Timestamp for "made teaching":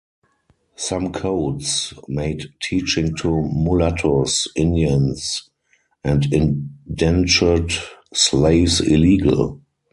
2.07-3.15